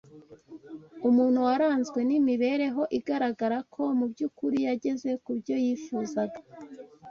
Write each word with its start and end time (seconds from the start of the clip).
umuntu 1.09 1.39
waranzwe 1.47 1.99
n’imibereho 2.09 2.81
igaragara 2.97 3.57
ko 3.73 3.83
mu 3.97 4.05
by’ukuri 4.11 4.57
yageze 4.67 5.09
ku 5.23 5.31
byo 5.39 5.55
yifuzaga 5.65 6.39